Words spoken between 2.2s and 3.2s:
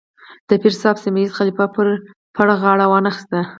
پر غاړه وانه